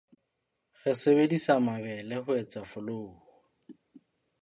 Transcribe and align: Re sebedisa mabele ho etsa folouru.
Re 0.81 0.91
sebedisa 1.01 1.53
mabele 1.67 2.15
ho 2.25 2.31
etsa 2.41 2.61
folouru. 2.71 3.15